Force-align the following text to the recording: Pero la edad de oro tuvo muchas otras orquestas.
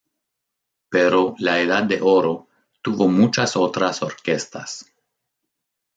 Pero 0.89 1.35
la 1.37 1.59
edad 1.59 1.83
de 1.83 1.99
oro 2.01 2.47
tuvo 2.81 3.07
muchas 3.07 3.55
otras 3.55 4.01
orquestas. 4.01 4.87